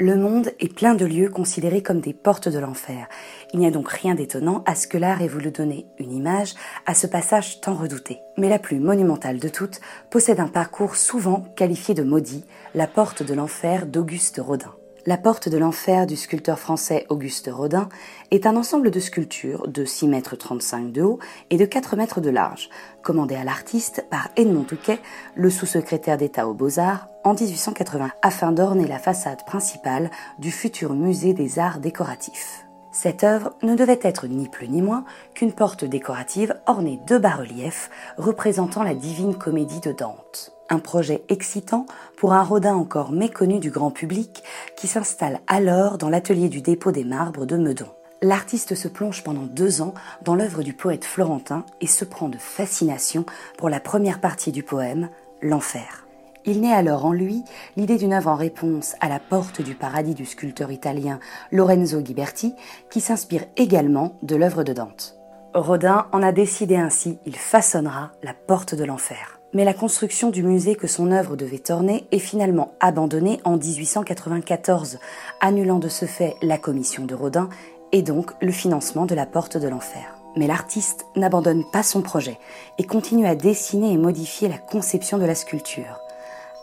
[0.00, 3.08] Le monde est plein de lieux considérés comme des portes de l'enfer.
[3.52, 6.54] Il n'y a donc rien d'étonnant à ce que l'art ait voulu donner une image
[6.86, 8.20] à ce passage tant redouté.
[8.36, 13.22] Mais la plus monumentale de toutes possède un parcours souvent qualifié de maudit, la porte
[13.22, 14.72] de l'enfer d'Auguste Rodin.
[15.08, 17.88] La porte de l'enfer du sculpteur français Auguste Rodin
[18.30, 22.20] est un ensemble de sculptures de 6 mètres 35 de haut et de 4 mètres
[22.20, 22.68] de large,
[23.00, 24.98] commandé à l'artiste par Edmond Touquet,
[25.34, 31.32] le sous-secrétaire d'État aux Beaux-Arts, en 1880, afin d'orner la façade principale du futur musée
[31.32, 32.67] des arts décoratifs.
[32.90, 35.04] Cette œuvre ne devait être ni plus ni moins
[35.34, 40.52] qu'une porte décorative ornée de bas-reliefs représentant la divine comédie de Dante.
[40.70, 41.86] Un projet excitant
[42.16, 44.42] pour un Rodin encore méconnu du grand public
[44.76, 47.88] qui s'installe alors dans l'atelier du dépôt des marbres de Meudon.
[48.20, 52.38] L'artiste se plonge pendant deux ans dans l'œuvre du poète florentin et se prend de
[52.38, 53.24] fascination
[53.56, 55.08] pour la première partie du poème,
[55.40, 56.07] L'Enfer.
[56.50, 57.44] Il naît alors en lui
[57.76, 61.20] l'idée d'une œuvre en réponse à la porte du paradis du sculpteur italien
[61.52, 62.54] Lorenzo Ghiberti,
[62.88, 65.18] qui s'inspire également de l'œuvre de Dante.
[65.52, 69.40] Rodin en a décidé ainsi, il façonnera la porte de l'enfer.
[69.52, 75.00] Mais la construction du musée que son œuvre devait orner est finalement abandonnée en 1894,
[75.42, 77.50] annulant de ce fait la commission de Rodin
[77.92, 80.16] et donc le financement de la porte de l'enfer.
[80.34, 82.38] Mais l'artiste n'abandonne pas son projet
[82.78, 86.00] et continue à dessiner et modifier la conception de la sculpture.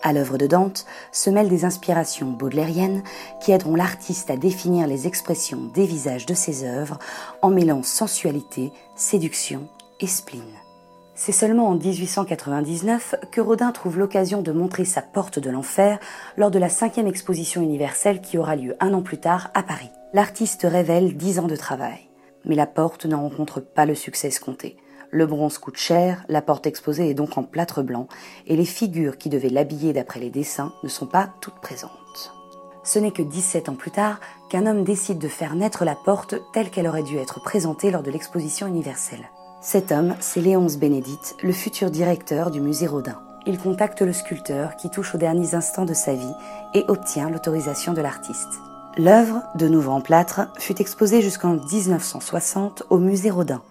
[0.05, 3.01] À l'œuvre de Dante se mêlent des inspirations baudelairiennes
[3.41, 6.99] qui aideront l'artiste à définir les expressions des visages de ses œuvres
[7.41, 9.67] en mêlant sensualité, séduction
[9.99, 10.43] et spleen.
[11.15, 15.97] C'est seulement en 1899 que Rodin trouve l'occasion de montrer sa porte de l'enfer
[16.37, 19.89] lors de la cinquième exposition universelle qui aura lieu un an plus tard à Paris.
[20.13, 22.11] L'artiste révèle dix ans de travail.
[22.43, 24.77] Mais la porte n'en rencontre pas le succès escompté.
[25.15, 28.09] Le bronze coûte cher, la porte exposée est donc en plâtre blanc,
[28.47, 32.33] et les figures qui devaient l'habiller d'après les dessins ne sont pas toutes présentes.
[32.83, 36.35] Ce n'est que 17 ans plus tard qu'un homme décide de faire naître la porte
[36.51, 39.29] telle qu'elle aurait dû être présentée lors de l'exposition universelle.
[39.61, 43.21] Cet homme, c'est Léonce Bénédite, le futur directeur du musée Rodin.
[43.45, 46.33] Il contacte le sculpteur qui touche aux derniers instants de sa vie
[46.73, 48.59] et obtient l'autorisation de l'artiste.
[48.97, 53.61] L'œuvre, de nouveau en plâtre, fut exposée jusqu'en 1960 au musée Rodin.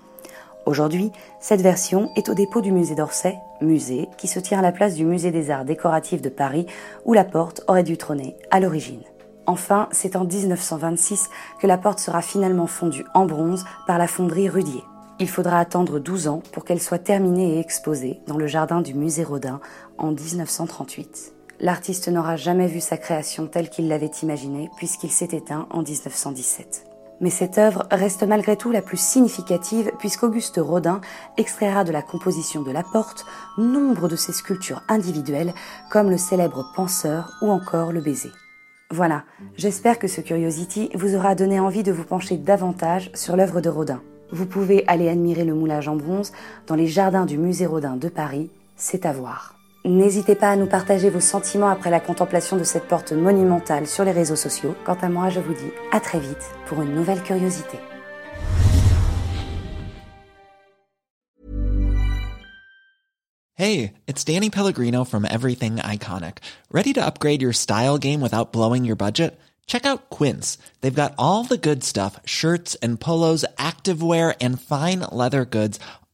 [0.66, 4.72] Aujourd'hui, cette version est au dépôt du musée d'Orsay, musée qui se tient à la
[4.72, 6.66] place du musée des arts décoratifs de Paris
[7.04, 9.02] où la porte aurait dû trôner à l'origine.
[9.46, 11.28] Enfin, c'est en 1926
[11.60, 14.82] que la porte sera finalement fondue en bronze par la fonderie Rudier.
[15.20, 18.94] Il faudra attendre 12 ans pour qu'elle soit terminée et exposée dans le jardin du
[18.94, 19.60] musée Rodin
[19.98, 21.34] en 1938.
[21.60, 26.93] L'artiste n'aura jamais vu sa création telle qu'il l'avait imaginée puisqu'il s'est éteint en 1917.
[27.20, 31.00] Mais cette œuvre reste malgré tout la plus significative puisqu'Auguste Rodin
[31.36, 33.24] extraira de la composition de la porte
[33.56, 35.54] nombre de ses sculptures individuelles
[35.90, 38.32] comme le célèbre penseur ou encore le baiser.
[38.90, 39.24] Voilà,
[39.56, 43.68] j'espère que ce Curiosity vous aura donné envie de vous pencher davantage sur l'œuvre de
[43.68, 44.02] Rodin.
[44.30, 46.32] Vous pouvez aller admirer le moulage en bronze
[46.66, 49.54] dans les jardins du musée Rodin de Paris, c'est à voir.
[49.86, 54.02] N'hésitez pas à nous partager vos sentiments après la contemplation de cette porte monumentale sur
[54.02, 54.74] les réseaux sociaux.
[54.86, 57.78] Quant à moi, je vous dis à très vite pour une nouvelle curiosité.
[63.56, 66.38] Hey, it's Danny Pellegrino from Everything Iconic.
[66.72, 69.38] Ready to upgrade your style game without blowing your budget?
[69.66, 70.56] Check out Quince.
[70.80, 75.78] They've got all the good stuff shirts and polos, activewear, and fine leather goods,